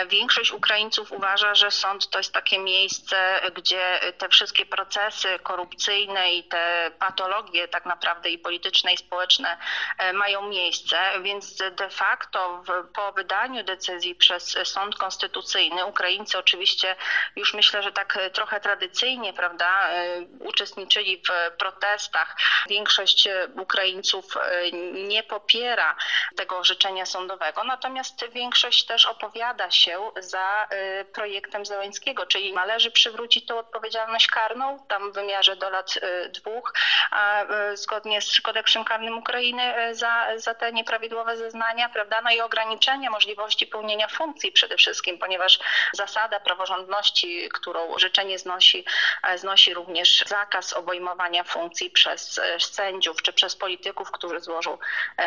Większość 0.07 0.53
Ukraińców 0.53 1.13
uważa, 1.13 1.55
że 1.55 1.71
sąd 1.71 2.11
to 2.11 2.19
jest 2.19 2.33
takie 2.33 2.59
miejsce, 2.59 3.41
gdzie 3.55 4.01
te 4.19 4.29
wszystkie 4.29 4.67
procesy 4.67 5.39
korupcyjne 5.43 6.33
i 6.33 6.45
te 6.45 6.91
patologie 6.99 7.69
tak 7.69 7.87
naprawdę 7.87 8.31
i 8.31 8.39
polityczne 8.39 8.93
i 8.93 8.97
społeczne 8.97 9.59
e, 9.99 10.13
mają 10.13 10.49
miejsce, 10.49 10.97
więc 11.23 11.57
de 11.57 11.91
facto 11.91 12.63
w, 12.63 12.93
po 12.95 13.13
wydaniu 13.13 13.65
decyzji 13.65 14.15
przez 14.15 14.57
Sąd 14.65 14.97
Konstytucyjny 14.97 15.87
Ukraińcy 15.87 16.39
oczywiście 16.39 16.97
już 17.37 17.52
myślę, 17.55 17.83
że 17.83 17.93
tak 17.93 18.19
trochę 18.33 18.61
tradycyjnie, 18.61 19.33
prawda, 19.33 19.91
e, 19.91 20.21
uczestniczyli 20.41 21.17
w 21.17 21.57
protestach. 21.57 22.37
Większość 22.69 23.29
Ukraińców 23.57 24.37
e, 24.37 24.73
nie 24.93 25.23
popiera 25.23 25.97
tego 26.37 26.59
orzeczenia 26.59 27.07
sądowego, 27.07 27.65
natomiast 27.65 28.29
większość 28.29 28.85
też 28.85 29.07
opowiada 29.07 29.71
się 29.71 30.11
za 30.17 30.69
projektem 31.15 31.67
Zeleńskiego, 31.67 32.27
czyli 32.27 32.53
należy 32.53 32.91
przywrócić 32.91 33.47
tą 33.47 33.59
odpowiedzialność 33.59 34.27
karną, 34.27 34.87
tam 34.89 35.13
w 35.13 35.15
wymiarze 35.15 35.57
do 35.57 35.71
lat 35.71 35.95
dwóch, 36.29 36.73
a 37.11 37.45
zgodnie 37.75 38.21
z 38.21 38.41
kodeksem 38.41 38.85
karnym 38.85 39.19
Ukrainy 39.19 39.77
e, 39.77 39.95
za, 39.95 40.27
za 40.37 40.55
te 40.55 40.73
nieprawidłowe 40.73 41.37
zeznania, 41.37 41.89
prawda? 41.89 42.21
No 42.25 42.31
i 42.31 42.41
ograniczenie 42.41 43.11
możliwości 43.11 43.67
pełnienia 43.67 44.09
funkcji 44.09 44.53
przede 44.53 44.77
wszystkim, 44.77 45.19
ponieważ 45.19 45.59
zasada 45.93 46.41
praworządności, 46.41 47.32
którą 47.53 47.99
życzenie 47.99 48.39
znosi, 48.39 48.85
e, 49.29 49.39
znosi 49.39 49.75
również 49.75 50.25
zakaz 50.29 50.73
obejmowania 50.73 51.45
funkcji 51.45 51.91
przez 51.91 52.39
e, 52.39 52.61
sędziów 52.61 53.23
czy 53.23 53.33
przez 53.33 53.57
polityków, 53.57 54.11
którzy 54.11 54.41
złożą 54.41 54.79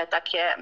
takie, 0.10 0.56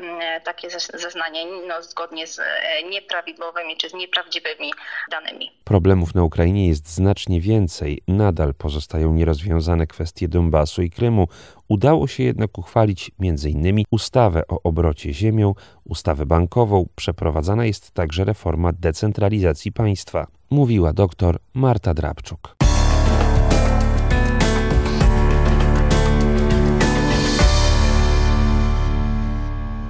takie 0.43 0.69
zeznania 0.93 1.41
no, 1.67 1.83
zgodnie 1.83 2.27
z 2.27 2.41
nieprawidłowymi 2.89 3.77
czy 3.77 3.89
z 3.89 3.93
nieprawdziwymi 3.93 4.73
danymi. 5.11 5.51
Problemów 5.63 6.15
na 6.15 6.23
Ukrainie 6.23 6.67
jest 6.67 6.89
znacznie 6.89 7.41
więcej. 7.41 8.01
Nadal 8.07 8.53
pozostają 8.53 9.13
nierozwiązane 9.13 9.87
kwestie 9.87 10.27
Donbasu 10.27 10.81
i 10.81 10.89
Krymu. 10.89 11.27
Udało 11.67 12.07
się 12.07 12.23
jednak 12.23 12.57
uchwalić 12.57 13.11
m.in. 13.21 13.83
ustawę 13.91 14.43
o 14.47 14.59
obrocie 14.63 15.13
ziemią, 15.13 15.53
ustawę 15.85 16.25
bankową, 16.25 16.87
przeprowadzana 16.95 17.65
jest 17.65 17.91
także 17.91 18.25
reforma 18.25 18.71
decentralizacji 18.73 19.71
państwa, 19.71 20.27
mówiła 20.53 20.93
dr 20.93 21.39
Marta 21.53 21.93
Drabczuk. 21.93 22.55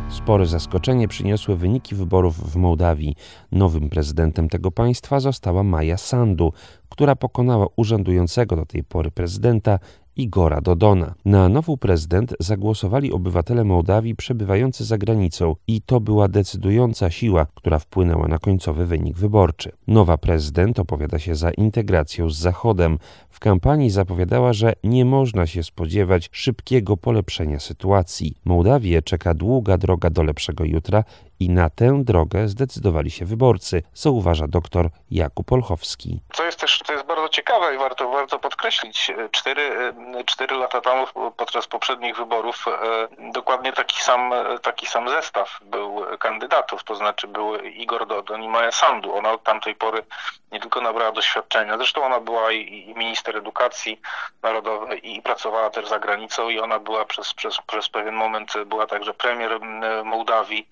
Spore 0.09 0.45
zaskoczenie 0.45 1.07
przyniosły 1.07 1.55
wyniki 1.55 1.95
wyborów 1.95 2.51
w 2.51 2.55
Mołdawii. 2.55 3.15
Nowym 3.51 3.89
prezydentem 3.89 4.49
tego 4.49 4.71
państwa 4.71 5.19
została 5.19 5.63
Maja 5.63 5.97
Sandu, 5.97 6.53
która 6.89 7.15
pokonała 7.15 7.67
urzędującego 7.75 8.55
do 8.55 8.65
tej 8.65 8.83
pory 8.83 9.11
prezydenta 9.11 9.79
Igora 10.17 10.61
Dodona. 10.61 11.13
Na 11.25 11.49
nową 11.49 11.77
prezydent 11.77 12.33
zagłosowali 12.39 13.11
obywatele 13.11 13.63
Mołdawii 13.63 14.15
przebywający 14.15 14.85
za 14.85 14.97
granicą 14.97 15.55
i 15.67 15.81
to 15.81 15.99
była 15.99 16.27
decydująca 16.27 17.11
siła, 17.11 17.47
która 17.55 17.79
wpłynęła 17.79 18.27
na 18.27 18.37
końcowy 18.37 18.85
wynik 18.85 19.17
wyborczy. 19.17 19.71
Nowa 19.87 20.17
prezydent 20.17 20.79
opowiada 20.79 21.19
się 21.19 21.35
za 21.35 21.51
integracją 21.51 22.29
z 22.29 22.37
Zachodem. 22.37 22.97
W 23.29 23.39
kampanii 23.39 23.89
zapowiadała, 23.89 24.53
że 24.53 24.73
nie 24.83 25.05
można 25.05 25.47
się 25.47 25.63
spodziewać 25.63 26.29
szybkiego 26.31 26.97
polepszenia 26.97 27.59
sytuacji. 27.59 28.35
Mołdawię 28.45 29.01
czeka 29.01 29.33
długa 29.33 29.77
droga 29.77 30.09
do 30.09 30.23
lepszego 30.23 30.65
jutra 30.65 31.03
i 31.43 31.49
na 31.49 31.69
tę 31.69 32.03
drogę 32.03 32.47
zdecydowali 32.47 33.11
się 33.11 33.25
wyborcy, 33.25 33.83
co 33.93 34.11
uważa 34.11 34.47
dr 34.47 34.89
Jakub 35.11 35.51
Olchowski. 35.51 36.19
Co 36.33 36.45
jest 36.45 36.59
też 36.59 36.79
to 36.79 36.93
jest 36.93 37.05
bardzo 37.05 37.29
ciekawe 37.29 37.75
i 37.75 37.77
warto, 37.77 38.09
warto 38.09 38.39
podkreślić. 38.39 39.11
Cztery, 39.31 39.93
cztery 40.25 40.55
lata 40.55 40.81
temu, 40.81 41.05
podczas 41.37 41.67
poprzednich 41.67 42.15
wyborów, 42.17 42.65
e, 42.67 43.31
dokładnie 43.31 43.73
taki 43.73 44.01
sam, 44.01 44.33
taki 44.61 44.85
sam 44.85 45.09
zestaw 45.09 45.59
był 45.61 46.05
kandydatów, 46.19 46.83
to 46.83 46.95
znaczy 46.95 47.27
był 47.27 47.55
Igor 47.55 48.07
Dodon 48.07 48.43
i 48.43 48.47
Maja 48.47 48.71
Sandu. 48.71 49.15
Ona 49.15 49.31
od 49.31 49.43
tamtej 49.43 49.75
pory 49.75 50.05
nie 50.51 50.59
tylko 50.59 50.81
nabrała 50.81 51.11
doświadczenia, 51.11 51.77
zresztą 51.77 52.03
ona 52.03 52.19
była 52.19 52.51
i, 52.51 52.89
i 52.89 52.95
minister 52.95 53.37
edukacji 53.37 54.01
narodowej 54.41 55.11
i 55.15 55.21
pracowała 55.21 55.69
też 55.69 55.87
za 55.87 55.99
granicą 55.99 56.49
i 56.49 56.59
ona 56.59 56.79
była 56.79 57.05
przez, 57.05 57.33
przez, 57.33 57.57
przez 57.67 57.89
pewien 57.89 58.15
moment, 58.15 58.53
była 58.65 58.87
także 58.87 59.13
premier 59.13 59.59
Mołdawii. 60.03 60.67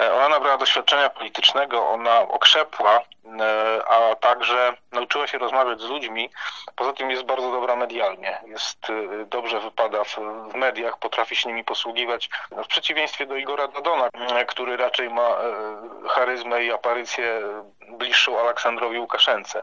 E, 0.00 0.14
ona 0.14 0.28
nabrała 0.28 0.56
doświadczenia 0.56 1.10
politycznego, 1.10 1.88
ona 1.88 2.20
okrzepła, 2.20 3.00
e, 3.40 3.82
a 3.88 4.14
także 4.14 4.76
nauczyła 4.92 5.26
się 5.26 5.38
rozmawiać 5.38 5.80
z 5.80 5.88
ludźmi. 5.88 6.30
Poza 6.76 6.92
tym 6.92 7.10
jest 7.10 7.22
bardzo 7.22 7.50
dobra 7.50 7.76
medialnie, 7.76 8.40
jest 8.46 8.90
e, 8.90 9.24
dobrze 9.24 9.60
wypada 9.60 10.04
w, 10.04 10.16
w 10.52 10.54
mediach, 10.54 10.98
potrafi 10.98 11.36
się 11.36 11.48
nimi 11.48 11.64
posługiwać. 11.64 12.30
W 12.50 12.66
przeciwieństwie 12.66 13.26
do 13.26 13.36
Igora 13.36 13.68
Dodona, 13.68 14.08
który 14.46 14.76
raczej 14.76 15.10
ma 15.10 15.36
charyzmę 16.08 16.64
i 16.64 16.72
aparycję 16.72 17.40
bliższą 17.88 18.40
Aleksandrowi 18.40 18.98
Łukaszence. 18.98 19.62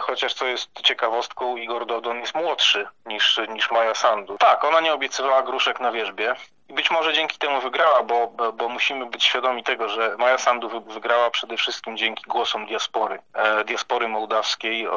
Chociaż 0.00 0.34
co 0.34 0.46
jest 0.46 0.82
ciekawostką, 0.82 1.56
Igor 1.56 1.86
Dodon 1.86 2.20
jest 2.20 2.34
młodszy 2.34 2.88
niż, 3.06 3.40
niż 3.48 3.70
Maja 3.70 3.94
Sandu. 3.94 4.38
Tak, 4.38 4.64
ona 4.64 4.80
nie 4.80 4.92
obiecywała 4.92 5.42
gruszek 5.42 5.80
na 5.80 5.92
wierzbie, 5.92 6.34
być 6.76 6.90
może 6.90 7.12
dzięki 7.12 7.38
temu 7.38 7.60
wygrała, 7.60 8.02
bo, 8.02 8.26
bo, 8.26 8.52
bo, 8.52 8.68
musimy 8.68 9.06
być 9.06 9.24
świadomi 9.24 9.62
tego, 9.64 9.88
że 9.88 10.16
Maja 10.18 10.38
Sandu 10.38 10.80
wygrała 10.80 11.30
przede 11.30 11.56
wszystkim 11.56 11.96
dzięki 11.96 12.24
głosom 12.26 12.66
diaspory. 12.66 13.18
E, 13.34 13.64
diaspory 13.64 14.08
mołdawskiej 14.08 14.84
e, 14.84 14.90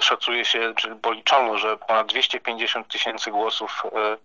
szacuje 0.00 0.44
się, 0.44 0.72
czy 0.76 0.96
policzono, 0.96 1.58
że 1.58 1.76
ponad 1.76 2.06
250 2.06 2.88
tysięcy 2.88 3.30
głosów 3.30 3.82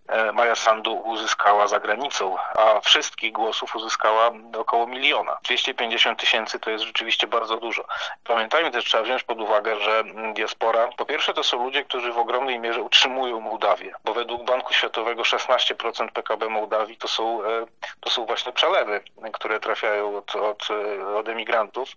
e, 0.08 0.28
e, 0.28 0.32
Maja 0.32 0.56
Sandu 0.56 0.94
uzyskała 0.96 1.68
za 1.68 1.80
granicą, 1.80 2.36
a 2.58 2.80
wszystkich 2.80 3.34
głosów 3.34 3.76
uzyskała 3.76 4.32
około 4.58 4.88
miliona. 4.88 5.38
250 5.44 6.20
tysięcy 6.20 6.60
to 6.60 6.70
jest 6.70 6.84
rzeczywiście 6.84 7.28
bardzo 7.28 7.58
dużo. 7.58 7.86
Pamiętajmy 8.24 8.72
też, 8.72 8.86
trzeba 8.86 9.04
wziąć 9.04 9.24
pod 9.24 9.42
uwagę, 9.42 9.80
że 9.80 10.04
diaspora, 10.34 10.88
po 10.98 11.06
pierwsze 11.06 11.34
to 11.34 11.44
są 11.44 11.64
ludzie, 11.64 11.84
którzy 11.86 12.12
w 12.12 12.18
ogromnej 12.18 12.60
mierze 12.60 12.82
utrzymują 12.82 13.40
Mołdawię, 13.40 13.94
bo 14.04 14.14
według 14.14 14.44
Banku 14.44 14.74
Światowego 14.74 15.22
16% 15.22 16.08
PKB 16.08 16.50
Mołdawii 16.50 16.83
Mołdawii 16.84 16.98
to 16.98 17.08
są, 17.08 17.44
e, 17.44 17.66
to 18.00 18.10
są 18.10 18.26
właśnie 18.26 18.52
przelewy, 18.52 19.02
które 19.34 19.60
trafiają 19.60 20.18
od, 20.18 20.36
od, 20.36 20.68
e, 20.70 21.16
od 21.18 21.28
emigrantów 21.30 21.90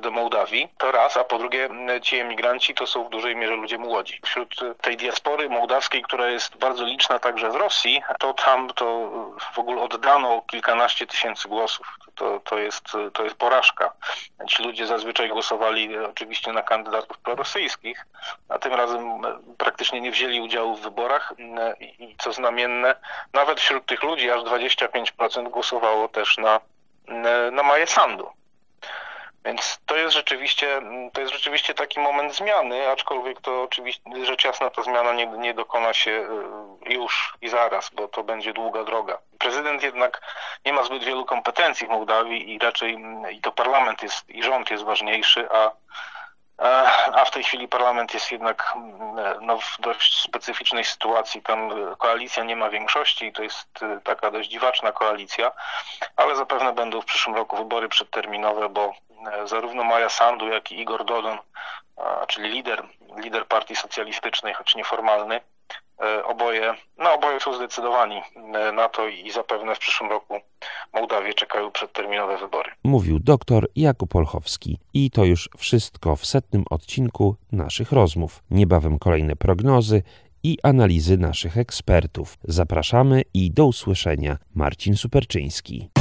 do 0.00 0.10
Mołdawii, 0.10 0.68
to 0.78 0.92
raz, 0.92 1.16
a 1.16 1.24
po 1.24 1.38
drugie 1.38 1.68
ci 2.02 2.16
emigranci 2.16 2.74
to 2.74 2.86
są 2.86 3.04
w 3.04 3.10
dużej 3.10 3.36
mierze 3.36 3.54
ludzie 3.54 3.78
młodzi. 3.78 4.20
Wśród 4.24 4.60
tej 4.80 4.96
diaspory 4.96 5.48
mołdawskiej, 5.48 6.02
która 6.02 6.28
jest 6.28 6.56
bardzo 6.56 6.84
liczna 6.84 7.18
także 7.18 7.50
w 7.50 7.54
Rosji, 7.54 8.02
to 8.18 8.34
tam 8.34 8.70
to 8.70 9.10
w 9.54 9.58
ogóle 9.58 9.82
oddano 9.82 10.42
kilkanaście 10.50 11.06
tysięcy 11.06 11.48
głosów. 11.48 11.86
To, 12.14 12.40
to, 12.40 12.58
jest, 12.58 12.84
to 13.12 13.24
jest 13.24 13.36
porażka. 13.36 13.92
Ci 14.48 14.62
ludzie 14.62 14.86
zazwyczaj 14.86 15.28
głosowali 15.28 15.98
oczywiście 15.98 16.52
na 16.52 16.62
kandydatów 16.62 17.18
prorosyjskich, 17.18 18.06
a 18.48 18.58
tym 18.58 18.74
razem 18.74 19.22
praktycznie 19.58 20.00
nie 20.00 20.10
wzięli 20.10 20.40
udziału 20.40 20.76
w 20.76 20.80
wyborach 20.80 21.34
i 21.98 22.16
co 22.18 22.32
znamienne, 22.32 22.94
nawet 23.32 23.60
wśród 23.60 23.86
tych 23.86 24.02
ludzi 24.02 24.30
aż 24.30 24.42
25% 24.42 25.50
głosowało 25.50 26.08
też 26.08 26.38
na, 26.38 26.60
na 27.52 27.62
Maję 27.62 27.86
Sandu. 27.86 28.30
Więc 29.46 29.78
to 29.86 29.96
jest 29.96 30.14
rzeczywiście, 30.14 30.80
to 31.12 31.20
jest 31.20 31.32
rzeczywiście 31.32 31.74
taki 31.74 32.00
moment 32.00 32.34
zmiany, 32.34 32.88
aczkolwiek 32.88 33.40
to 33.40 33.62
oczywiście 33.62 34.24
rzecz 34.24 34.44
jasna 34.44 34.70
ta 34.70 34.82
zmiana 34.82 35.12
nie, 35.12 35.26
nie 35.26 35.54
dokona 35.54 35.94
się 35.94 36.10
y, 36.86 36.92
już 36.92 37.34
i 37.40 37.48
zaraz, 37.48 37.90
bo 37.90 38.08
to 38.08 38.24
będzie 38.24 38.52
długa 38.52 38.84
droga. 38.84 39.18
Prezydent 39.38 39.82
jednak 39.82 40.20
nie 40.64 40.72
ma 40.72 40.82
zbyt 40.82 41.04
wielu 41.04 41.24
kompetencji 41.24 41.86
w 41.86 41.90
Mołdawii 41.90 42.54
i 42.54 42.58
raczej 42.58 42.98
i 43.32 43.40
to 43.40 43.52
parlament 43.52 44.02
jest 44.02 44.30
i 44.30 44.42
rząd 44.42 44.70
jest 44.70 44.84
ważniejszy, 44.84 45.48
a 45.50 45.70
a 46.58 47.24
w 47.24 47.30
tej 47.30 47.44
chwili 47.44 47.68
parlament 47.68 48.14
jest 48.14 48.32
jednak 48.32 48.74
no, 49.40 49.58
w 49.58 49.76
dość 49.78 50.20
specyficznej 50.20 50.84
sytuacji. 50.84 51.42
Tam 51.42 51.70
koalicja 51.98 52.44
nie 52.44 52.56
ma 52.56 52.70
większości, 52.70 53.32
to 53.32 53.42
jest 53.42 53.82
y, 53.82 54.00
taka 54.04 54.30
dość 54.30 54.50
dziwaczna 54.50 54.92
koalicja, 54.92 55.52
ale 56.16 56.36
zapewne 56.36 56.72
będą 56.72 57.00
w 57.00 57.04
przyszłym 57.04 57.36
roku 57.36 57.56
wybory 57.56 57.88
przedterminowe, 57.88 58.68
bo 58.68 58.94
e, 59.32 59.46
zarówno 59.48 59.84
Maja 59.84 60.08
Sandu, 60.08 60.48
jak 60.48 60.72
i 60.72 60.80
Igor 60.80 61.04
Dodon, 61.04 61.38
czyli 62.28 62.48
lider, 62.48 62.82
lider 63.16 63.46
partii 63.46 63.76
socjalistycznej, 63.76 64.54
choć 64.54 64.74
nieformalny, 64.74 65.40
E, 66.02 66.24
oboje, 66.24 66.74
no 66.98 67.12
oboje 67.12 67.40
są 67.40 67.54
zdecydowani 67.54 68.22
e, 68.36 68.72
na 68.72 68.88
to 68.88 69.06
i 69.06 69.30
zapewne 69.30 69.74
w 69.74 69.78
przyszłym 69.78 70.10
roku 70.10 70.40
Mołdawię 70.94 71.34
czekają 71.34 71.70
przedterminowe 71.70 72.38
wybory. 72.38 72.70
Mówił 72.84 73.18
doktor 73.18 73.68
Jakub 73.76 74.16
Olchowski. 74.16 74.78
I 74.94 75.10
to 75.10 75.24
już 75.24 75.48
wszystko 75.56 76.16
w 76.16 76.26
setnym 76.26 76.64
odcinku 76.70 77.36
naszych 77.52 77.92
rozmów. 77.92 78.42
Niebawem 78.50 78.98
kolejne 78.98 79.36
prognozy 79.36 80.02
i 80.42 80.58
analizy 80.62 81.18
naszych 81.18 81.58
ekspertów. 81.58 82.38
Zapraszamy 82.44 83.22
i 83.34 83.50
do 83.50 83.66
usłyszenia. 83.66 84.36
Marcin 84.54 84.96
Superczyński. 84.96 85.95